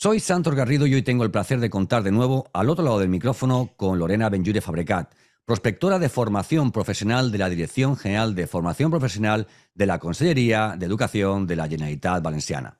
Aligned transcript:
Soy 0.00 0.20
Santos 0.20 0.54
Garrido 0.54 0.86
y 0.86 0.94
hoy 0.94 1.02
tengo 1.02 1.24
el 1.24 1.32
placer 1.32 1.58
de 1.58 1.70
contar 1.70 2.04
de 2.04 2.12
nuevo 2.12 2.48
al 2.52 2.70
otro 2.70 2.84
lado 2.84 3.00
del 3.00 3.08
micrófono 3.08 3.70
con 3.74 3.98
Lorena 3.98 4.28
Benjure 4.28 4.60
Fabrecat, 4.60 5.12
prospectora 5.44 5.98
de 5.98 6.08
formación 6.08 6.70
profesional 6.70 7.32
de 7.32 7.38
la 7.38 7.48
Dirección 7.48 7.96
General 7.96 8.32
de 8.36 8.46
Formación 8.46 8.92
Profesional 8.92 9.48
de 9.74 9.86
la 9.86 9.98
Consellería 9.98 10.76
de 10.78 10.86
Educación 10.86 11.48
de 11.48 11.56
la 11.56 11.66
Generalitat 11.66 12.22
Valenciana. 12.22 12.78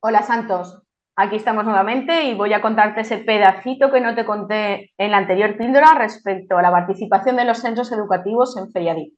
Hola 0.00 0.22
Santos, 0.24 0.82
aquí 1.16 1.36
estamos 1.36 1.64
nuevamente 1.64 2.24
y 2.24 2.34
voy 2.34 2.52
a 2.52 2.60
contarte 2.60 3.00
ese 3.00 3.16
pedacito 3.16 3.90
que 3.90 4.02
no 4.02 4.14
te 4.14 4.26
conté 4.26 4.92
en 4.98 5.10
la 5.10 5.16
anterior 5.16 5.56
píldora 5.56 5.94
respecto 5.94 6.58
a 6.58 6.62
la 6.62 6.70
participación 6.70 7.36
de 7.36 7.46
los 7.46 7.60
centros 7.60 7.90
educativos 7.92 8.58
en 8.58 8.70
Feriadip. 8.70 9.14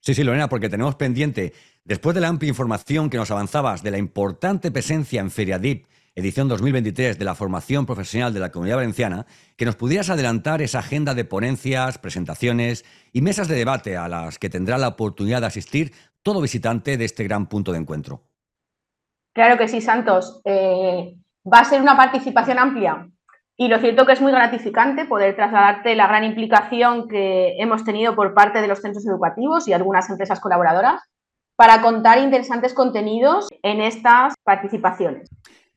Sí, 0.00 0.14
sí, 0.14 0.24
Lorena, 0.24 0.48
porque 0.48 0.70
tenemos 0.70 0.94
pendiente, 0.94 1.52
después 1.84 2.14
de 2.14 2.22
la 2.22 2.28
amplia 2.28 2.48
información 2.48 3.10
que 3.10 3.18
nos 3.18 3.30
avanzabas 3.30 3.82
de 3.82 3.90
la 3.90 3.98
importante 3.98 4.70
presencia 4.70 5.20
en 5.20 5.30
Feriadip 5.30 5.84
edición 6.14 6.48
2023 6.48 7.18
de 7.18 7.24
la 7.24 7.34
formación 7.34 7.86
profesional 7.86 8.34
de 8.34 8.40
la 8.40 8.50
Comunidad 8.50 8.76
Valenciana, 8.76 9.26
que 9.56 9.64
nos 9.64 9.76
pudieras 9.76 10.10
adelantar 10.10 10.60
esa 10.60 10.80
agenda 10.80 11.14
de 11.14 11.24
ponencias, 11.24 11.98
presentaciones 11.98 12.84
y 13.12 13.22
mesas 13.22 13.48
de 13.48 13.56
debate 13.56 13.96
a 13.96 14.08
las 14.08 14.38
que 14.38 14.50
tendrá 14.50 14.76
la 14.76 14.88
oportunidad 14.88 15.40
de 15.40 15.46
asistir 15.46 15.92
todo 16.22 16.42
visitante 16.42 16.96
de 16.96 17.04
este 17.04 17.24
gran 17.24 17.46
punto 17.46 17.72
de 17.72 17.78
encuentro. 17.78 18.22
Claro 19.32 19.56
que 19.56 19.68
sí, 19.68 19.80
Santos. 19.80 20.42
Eh, 20.44 21.16
va 21.50 21.60
a 21.60 21.64
ser 21.64 21.80
una 21.80 21.96
participación 21.96 22.58
amplia 22.58 23.08
y 23.56 23.68
lo 23.68 23.78
cierto 23.78 24.04
que 24.04 24.12
es 24.12 24.20
muy 24.20 24.32
gratificante 24.32 25.06
poder 25.06 25.34
trasladarte 25.34 25.94
la 25.94 26.06
gran 26.06 26.24
implicación 26.24 27.08
que 27.08 27.56
hemos 27.58 27.84
tenido 27.84 28.14
por 28.14 28.34
parte 28.34 28.60
de 28.60 28.68
los 28.68 28.80
centros 28.80 29.06
educativos 29.06 29.66
y 29.66 29.72
algunas 29.72 30.08
empresas 30.10 30.40
colaboradoras 30.40 31.00
para 31.56 31.80
contar 31.80 32.18
interesantes 32.18 32.74
contenidos 32.74 33.48
en 33.62 33.80
estas 33.80 34.34
participaciones. 34.42 35.28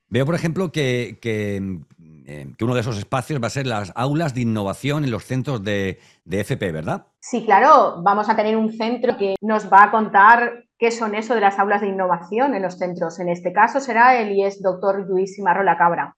Veo, 0.08 0.26
por 0.26 0.36
ejemplo, 0.36 0.72
que, 0.72 1.20
eh, 1.24 2.54
que, 2.58 2.64
uno 2.64 2.76
de 2.76 2.82
esos 2.82 2.98
espacios 2.98 3.42
va 3.42 3.48
a 3.48 3.52
ser 3.52 3.68
las 3.68 3.92
aulas 3.96 4.34
de 4.34 4.42
innovación 4.42 5.04
en 5.04 5.12
los 5.12 5.26
centros 5.26 5.64
de, 5.64 6.00
FP, 6.30 6.72
¿verdad? 6.72 7.08
Sí, 7.20 7.44
claro. 7.46 8.02
Vamos 8.04 8.30
a 8.30 8.36
tener 8.36 8.56
un 8.56 8.72
centro 8.72 9.18
que 9.18 9.36
nos 9.42 9.72
va 9.72 9.86
a 9.86 9.92
contar 9.92 10.66
qué 10.78 10.92
son 10.92 11.16
eso 11.16 11.34
de 11.34 11.42
las 11.42 11.58
aulas 11.58 11.82
de 11.82 11.88
innovación 11.88 12.54
en 12.54 12.62
los 12.62 12.78
centros. 12.78 13.20
En 13.20 13.30
este 13.30 13.52
caso 13.52 13.80
será 13.80 14.20
el 14.20 14.32
IES 14.32 14.62
doctor 14.62 15.08
Luis 15.08 15.40
Marrola 15.40 15.78
Cabra. 15.78 16.16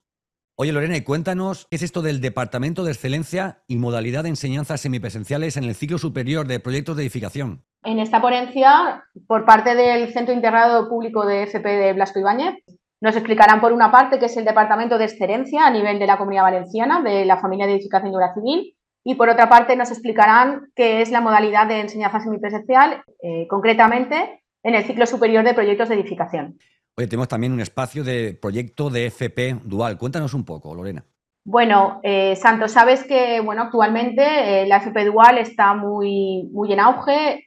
Oye, 0.60 0.74
Lorena, 0.74 0.98
y 0.98 1.02
cuéntanos, 1.02 1.68
¿qué 1.70 1.76
es 1.76 1.84
esto 1.84 2.02
del 2.02 2.20
Departamento 2.20 2.84
de 2.84 2.92
Excelencia 2.92 3.62
y 3.68 3.78
Modalidad 3.78 4.24
de 4.24 4.30
Enseñanzas 4.30 4.82
Semipresenciales 4.82 5.56
en 5.56 5.66
el 5.66 5.76
ciclo 5.76 6.00
superior 6.00 6.48
de 6.48 6.60
proyectos 6.60 6.98
de 6.98 7.04
edificación? 7.04 7.64
En 7.84 8.00
esta 8.00 8.20
ponencia, 8.20 9.04
por 9.28 9.46
parte 9.46 9.76
del 9.76 10.12
Centro 10.14 10.34
Integrado 10.34 10.90
Público 10.90 11.28
de 11.28 11.44
FP 11.44 11.70
de 11.70 11.94
Blasco 11.94 12.18
Ibáñez, 12.18 12.56
nos 13.02 13.16
explicarán 13.16 13.62
por 13.62 13.74
una 13.74 13.92
parte 13.92 14.20
qué 14.20 14.26
es 14.26 14.38
el 14.38 14.46
Departamento 14.46 14.98
de 14.98 15.06
Excelencia 15.06 15.66
a 15.66 15.72
nivel 15.72 16.00
de 16.00 16.08
la 16.08 16.18
Comunidad 16.18 16.44
Valenciana, 16.44 17.02
de 17.02 17.26
la 17.26 17.38
familia 17.38 17.68
de 17.68 17.74
edificación 17.74 18.12
y 18.12 18.16
obra 18.16 18.34
civil, 18.34 18.76
y 19.04 19.16
por 19.16 19.30
otra 19.30 19.48
parte 19.48 19.76
nos 19.76 19.92
explicarán 19.92 20.72
qué 20.76 21.02
es 21.02 21.12
la 21.12 21.22
modalidad 21.22 21.68
de 21.68 21.80
enseñanza 21.80 22.20
semipresencial, 22.20 23.04
eh, 23.22 23.48
concretamente 23.48 24.44
en 24.64 24.76
el 24.76 24.84
ciclo 24.84 25.06
superior 25.06 25.46
de 25.46 25.54
proyectos 25.54 25.90
de 25.90 25.96
edificación. 25.96 26.58
Oye, 26.98 27.08
tenemos 27.08 27.28
también 27.28 27.54
un 27.54 27.62
espacio 27.62 28.04
de 28.04 28.34
proyecto 28.34 28.90
de 28.90 29.06
FP 29.06 29.62
dual. 29.64 29.98
Cuéntanos 29.98 30.34
un 30.34 30.44
poco, 30.44 30.74
Lorena. 30.74 31.06
Bueno, 31.46 32.02
eh, 32.04 32.36
Santos, 32.36 32.72
sabes 32.72 33.06
que 33.06 33.40
bueno, 33.40 33.62
actualmente 33.62 34.24
eh, 34.64 34.68
la 34.68 34.78
FP 34.78 35.06
Dual 35.06 35.38
está 35.38 35.74
muy, 35.74 36.50
muy 36.52 36.74
en 36.74 36.82
auge, 36.82 37.46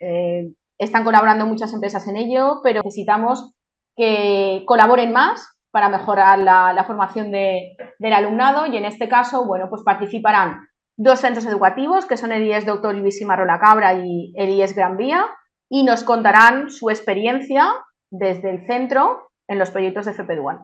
están 0.79 1.05
colaborando 1.05 1.45
muchas 1.45 1.75
empresas 1.75 2.09
en 2.09 2.17
ello, 2.17 2.61
pero 2.63 2.81
necesitamos 2.83 3.53
que 4.01 4.65
colaboren 4.67 5.13
más 5.13 5.47
para 5.71 5.91
mejorar 5.91 6.39
la, 6.39 6.85
formación 6.87 7.31
del 7.31 8.13
alumnado 8.15 8.65
y 8.65 8.79
en 8.79 8.87
este 8.87 9.11
caso, 9.11 9.45
bueno, 9.45 9.69
pues 9.69 9.83
participarán 9.83 10.67
dos 10.97 11.21
centros 11.21 11.45
educativos 11.45 12.07
que 12.07 12.17
son 12.17 12.33
el 12.33 12.47
IES 12.47 12.65
Doctor 12.65 12.95
Luis 12.95 13.23
Marola 13.27 13.61
Cabra 13.61 13.93
y 13.93 14.33
el 14.37 14.49
IES 14.49 14.75
Gran 14.75 14.97
Vía 14.97 15.27
y 15.69 15.83
nos 15.83 16.03
contarán 16.03 16.71
su 16.71 16.89
experiencia 16.89 17.75
desde 18.11 18.49
el 18.49 18.67
centro 18.67 19.33
en 19.47 19.59
los 19.59 19.71
proyectos 19.71 20.07
de 20.07 20.13
FP 20.13 20.35
Dual. 20.35 20.61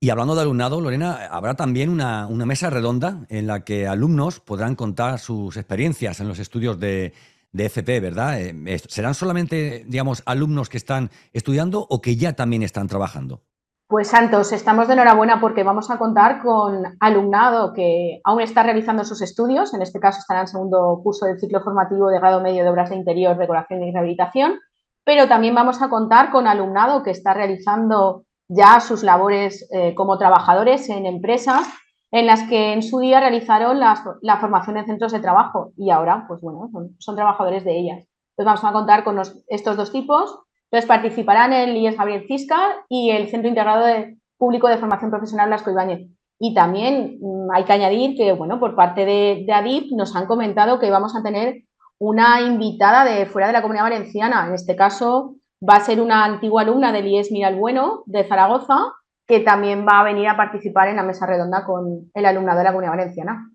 Y 0.00 0.10
hablando 0.10 0.34
de 0.34 0.40
alumnado, 0.40 0.80
Lorena, 0.80 1.28
habrá 1.30 1.54
también 1.54 1.88
una, 1.88 2.26
una, 2.26 2.46
mesa 2.46 2.68
redonda 2.68 3.26
en 3.28 3.46
la 3.46 3.60
que 3.60 3.86
alumnos 3.86 4.40
podrán 4.40 4.74
contar 4.74 5.20
sus 5.20 5.56
experiencias 5.56 6.18
en 6.20 6.26
los 6.26 6.40
estudios 6.40 6.80
de, 6.80 7.12
de 7.52 7.66
FP, 7.66 8.00
¿verdad? 8.00 8.40
Eh, 8.40 8.78
¿Serán 8.88 9.14
solamente, 9.14 9.84
digamos, 9.86 10.22
alumnos 10.26 10.68
que 10.68 10.76
están 10.76 11.10
estudiando 11.32 11.86
o 11.88 12.00
que 12.00 12.16
ya 12.16 12.34
también 12.34 12.62
están 12.62 12.88
trabajando? 12.88 13.42
Pues 13.90 14.06
Santos, 14.06 14.52
estamos 14.52 14.86
de 14.86 14.94
enhorabuena 14.94 15.40
porque 15.40 15.64
vamos 15.64 15.90
a 15.90 15.98
contar 15.98 16.40
con 16.42 16.96
alumnado 17.00 17.72
que 17.72 18.20
aún 18.22 18.40
está 18.40 18.62
realizando 18.62 19.04
sus 19.04 19.20
estudios, 19.20 19.74
en 19.74 19.82
este 19.82 19.98
caso 19.98 20.20
estará 20.20 20.42
en 20.42 20.46
segundo 20.46 21.00
curso 21.02 21.26
del 21.26 21.40
ciclo 21.40 21.60
formativo 21.60 22.08
de 22.08 22.20
grado 22.20 22.40
medio 22.40 22.62
de 22.62 22.70
obras 22.70 22.90
de 22.90 22.96
interior, 22.96 23.36
decoración 23.36 23.82
y 23.82 23.90
rehabilitación, 23.90 24.60
pero 25.04 25.26
también 25.26 25.56
vamos 25.56 25.82
a 25.82 25.88
contar 25.88 26.30
con 26.30 26.46
alumnado 26.46 27.02
que 27.02 27.10
está 27.10 27.34
realizando 27.34 28.26
ya 28.46 28.78
sus 28.78 29.02
labores 29.02 29.68
eh, 29.72 29.92
como 29.96 30.18
trabajadores 30.18 30.88
en 30.88 31.04
empresas 31.04 31.66
en 32.12 32.26
las 32.26 32.42
que 32.48 32.72
en 32.72 32.82
su 32.82 32.98
día 32.98 33.20
realizaron 33.20 33.78
la 33.78 34.36
formación 34.40 34.76
en 34.76 34.86
centros 34.86 35.12
de 35.12 35.20
trabajo 35.20 35.72
y 35.76 35.90
ahora, 35.90 36.24
pues 36.26 36.40
bueno, 36.40 36.68
son, 36.98 37.16
trabajadores 37.16 37.64
de 37.64 37.78
ellas. 37.78 37.98
Entonces 38.36 38.46
vamos 38.46 38.64
a 38.64 38.72
contar 38.72 39.04
con 39.04 39.20
estos 39.48 39.76
dos 39.76 39.92
tipos. 39.92 40.40
Entonces 40.70 40.88
participarán 40.88 41.52
el 41.52 41.76
IES 41.76 41.96
Javier 41.96 42.24
Cisca 42.26 42.84
y 42.88 43.10
el 43.10 43.28
Centro 43.28 43.48
Integrado 43.48 43.86
de 43.86 44.18
Público 44.38 44.68
de 44.68 44.78
Formación 44.78 45.10
Profesional 45.10 45.50
Lasco 45.50 45.70
Ibáñez. 45.70 46.08
Y 46.38 46.54
también 46.54 47.18
mm, 47.20 47.50
hay 47.52 47.64
que 47.64 47.72
añadir 47.72 48.16
que, 48.16 48.32
bueno, 48.32 48.58
por 48.58 48.74
parte 48.74 49.04
de, 49.04 49.44
de 49.46 49.52
ADIP 49.52 49.92
nos 49.92 50.16
han 50.16 50.26
comentado 50.26 50.78
que 50.78 50.90
vamos 50.90 51.14
a 51.14 51.22
tener 51.22 51.64
una 51.98 52.40
invitada 52.40 53.04
de 53.04 53.26
fuera 53.26 53.48
de 53.48 53.52
la 53.52 53.62
Comunidad 53.62 53.84
Valenciana. 53.84 54.46
En 54.46 54.54
este 54.54 54.74
caso 54.74 55.36
va 55.62 55.74
a 55.74 55.80
ser 55.80 56.00
una 56.00 56.24
antigua 56.24 56.62
alumna 56.62 56.92
del 56.92 57.06
IES 57.06 57.30
Miral 57.30 57.56
Bueno 57.56 58.02
de 58.06 58.24
Zaragoza, 58.24 58.94
que 59.30 59.40
también 59.40 59.86
va 59.86 60.00
a 60.00 60.04
venir 60.04 60.28
a 60.28 60.36
participar 60.36 60.88
en 60.88 60.96
la 60.96 61.04
mesa 61.04 61.24
redonda 61.24 61.64
con 61.64 62.10
el 62.12 62.26
alumnado 62.26 62.58
de 62.58 62.64
la 62.64 62.70
Comunidad 62.72 62.96
Valenciana. 62.96 63.48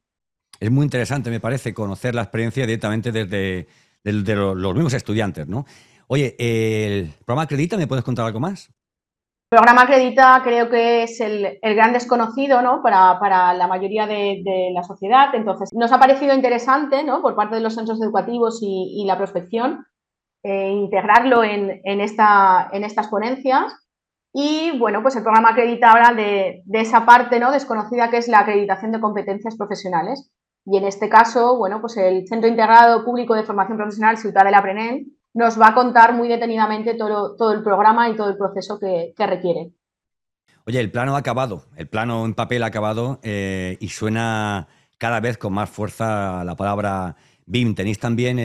Es 0.58 0.72
muy 0.72 0.86
interesante, 0.86 1.30
me 1.30 1.42
parece, 1.42 1.74
conocer 1.74 2.16
la 2.16 2.22
experiencia 2.22 2.66
directamente 2.66 3.12
desde 3.12 3.68
de 4.04 4.36
los 4.36 4.74
mismos 4.74 4.94
estudiantes, 4.94 5.48
¿no? 5.48 5.66
Oye, 6.08 6.36
¿el 6.38 7.12
programa 7.26 7.44
Acredita 7.44 7.76
me 7.76 7.88
puedes 7.88 8.06
contar 8.06 8.26
algo 8.26 8.40
más? 8.40 8.70
El 9.52 9.58
programa 9.58 9.82
Acredita 9.82 10.42
creo 10.44 10.70
que 10.70 11.04
es 11.04 11.20
el, 11.20 11.60
gran 11.62 11.92
desconocido 11.92 12.62
¿no? 12.62 12.82
para, 12.82 13.54
la 13.54 13.68
mayoría 13.68 14.06
de, 14.08 14.72
la 14.74 14.84
sociedad. 14.84 15.34
Entonces, 15.34 15.70
nos 15.74 15.92
ha 15.92 16.00
parecido 16.00 16.34
interesante 16.34 17.04
¿no? 17.04 17.22
por 17.22 17.36
parte 17.36 17.56
de 17.56 17.62
los 17.62 17.76
centros 17.76 18.02
educativos 18.02 18.60
y, 18.62 19.04
la 19.06 19.18
prospección 19.18 19.86
eh, 20.44 20.70
integrarlo 20.70 21.44
en, 21.44 21.82
esta, 21.84 22.70
en 22.72 22.84
estas 22.84 23.08
ponencias 23.08 23.74
y 24.38 24.78
bueno, 24.78 25.02
pues 25.02 25.16
el 25.16 25.24
programa 25.24 25.52
acredita 25.52 25.94
de, 26.14 26.62
esa 26.74 27.06
parte 27.06 27.40
¿no? 27.40 27.54
desconocida 27.54 28.10
que 28.10 28.18
es 28.18 28.28
la 28.28 28.40
acreditación 28.40 28.92
de 28.92 29.00
competencias 29.00 29.56
profesionales. 29.56 30.30
Y 30.66 30.76
en 30.76 30.84
este 30.84 31.08
caso, 31.08 31.56
bueno, 31.56 31.80
pues 31.80 31.96
el 31.96 32.28
Centro 32.28 32.50
Integrado 32.50 33.06
Público 33.06 33.34
de 33.34 33.44
Formación 33.44 33.78
Profesional 33.78 34.18
Ciudad 34.18 34.44
de 34.44 34.52
la 34.52 34.62
nos 35.34 35.58
va 35.58 35.70
a 35.70 35.74
contar 35.74 36.14
muy 36.14 36.28
detenidamente 36.28 36.96
todo, 36.96 37.38
todo 37.38 37.54
el 37.54 37.64
programa 37.64 38.10
y 38.10 38.18
todo 38.18 38.30
el 38.30 38.36
proceso 38.36 38.78
que, 38.78 39.14
requiere. 39.18 39.72
Oye, 40.68 40.82
el 40.82 40.92
plano 40.92 41.16
ha 41.16 41.20
acabado, 41.20 41.64
el 41.78 41.88
plano 41.88 42.26
en 42.26 42.34
papel 42.34 42.64
ha 42.64 42.68
acabado 42.68 43.22
eh, 43.24 43.78
y 43.80 43.88
suena 43.88 44.68
cada 44.98 45.22
vez 45.22 45.38
con 45.38 45.54
más 45.54 45.70
fuerza 45.70 46.44
la 46.44 46.58
palabra 46.58 47.16
BIM, 47.48 47.76
tenéis 47.76 48.00
también 48.00 48.40
eh, 48.40 48.44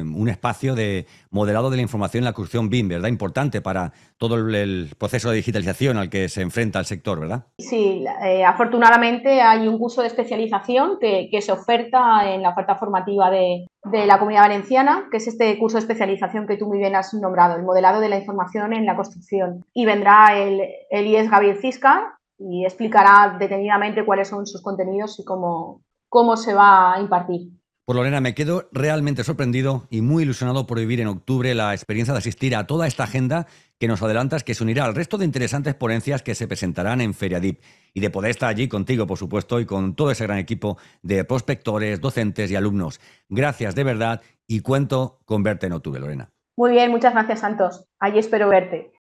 eh, 0.00 0.02
un 0.02 0.28
espacio 0.28 0.74
de 0.74 1.06
moderado 1.30 1.70
de 1.70 1.76
la 1.76 1.82
información 1.82 2.22
en 2.22 2.24
la 2.24 2.32
construcción 2.32 2.70
BIM, 2.70 2.88
¿verdad? 2.88 3.08
Importante 3.08 3.60
para 3.60 3.92
todo 4.16 4.36
el, 4.36 4.90
proceso 4.98 5.30
de 5.30 5.36
digitalización 5.36 5.98
al 5.98 6.08
que 6.08 6.28
se 6.28 6.40
enfrenta 6.40 6.78
el 6.78 6.86
sector, 6.86 7.20
¿verdad? 7.20 7.46
Sí, 7.58 8.04
eh, 8.24 8.44
afortunadamente 8.44 9.42
hay 9.42 9.68
un 9.68 9.78
curso 9.78 10.00
de 10.00 10.06
especialización 10.06 10.98
que, 10.98 11.28
se 11.42 11.52
oferta 11.52 12.32
en 12.32 12.42
la 12.42 12.50
oferta 12.50 12.76
formativa 12.76 13.30
de, 13.30 13.66
la 14.06 14.18
Comunidad 14.18 14.42
Valenciana, 14.42 15.08
que 15.10 15.16
es 15.16 15.26
este 15.26 15.58
curso 15.58 15.76
de 15.76 15.82
especialización 15.82 16.46
que 16.46 16.56
tú 16.56 16.66
muy 16.68 16.78
bien 16.78 16.94
has 16.94 17.12
nombrado, 17.14 17.56
el 17.56 17.64
modelado 17.64 18.00
de 18.00 18.08
la 18.08 18.18
información 18.18 18.72
en 18.72 18.86
la 18.86 18.94
construcción. 18.94 19.64
Y 19.74 19.84
vendrá 19.84 20.38
el, 20.38 20.62
el 20.90 21.06
IES 21.06 21.30
Gabriel 21.30 21.58
Cisca 21.58 22.18
y 22.38 22.64
explicará 22.64 23.36
detenidamente 23.38 24.04
cuáles 24.04 24.28
son 24.28 24.46
sus 24.46 24.62
contenidos 24.62 25.18
y 25.18 25.24
cómo, 25.24 25.82
cómo 26.08 26.36
se 26.36 26.54
va 26.54 26.94
a 26.94 27.00
impartir. 27.00 27.50
Por 27.84 27.96
Lorena, 27.96 28.20
me 28.20 28.34
quedo 28.34 28.68
realmente 28.70 29.24
sorprendido 29.24 29.88
y 29.90 30.02
muy 30.02 30.22
ilusionado 30.22 30.68
por 30.68 30.78
vivir 30.78 31.00
en 31.00 31.08
octubre 31.08 31.52
la 31.52 31.74
experiencia 31.74 32.14
de 32.14 32.18
asistir 32.18 32.54
a 32.54 32.64
toda 32.64 32.86
esta 32.86 33.02
agenda 33.02 33.48
que 33.80 33.88
nos 33.88 34.00
adelantas, 34.02 34.44
que 34.44 34.54
se 34.54 34.62
unirá 34.62 34.84
al 34.84 34.94
resto 34.94 35.18
de 35.18 35.24
interesantes 35.24 35.74
ponencias 35.74 36.22
que 36.22 36.36
se 36.36 36.46
presentarán 36.46 37.00
en 37.00 37.12
Feria 37.12 37.40
Deep 37.40 37.60
y 37.92 37.98
de 37.98 38.10
poder 38.10 38.30
estar 38.30 38.48
allí 38.48 38.68
contigo, 38.68 39.08
por 39.08 39.18
supuesto, 39.18 39.58
y 39.58 39.66
con 39.66 39.96
todo 39.96 40.12
ese 40.12 40.24
gran 40.24 40.38
equipo 40.38 40.78
de 41.02 41.24
prospectores, 41.24 42.00
docentes 42.00 42.52
y 42.52 42.54
alumnos. 42.54 43.00
Gracias 43.28 43.74
de 43.74 43.82
verdad 43.82 44.22
y 44.46 44.60
cuento 44.60 45.18
con 45.24 45.42
verte 45.42 45.66
en 45.66 45.72
octubre, 45.72 46.00
Lorena. 46.00 46.30
Muy 46.56 46.70
bien, 46.70 46.90
muchas 46.92 47.14
gracias, 47.14 47.40
Santos. 47.40 47.84
Allí 47.98 48.20
espero 48.20 48.48
verte. 48.48 48.90